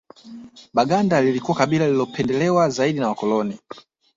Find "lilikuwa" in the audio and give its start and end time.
1.21-1.57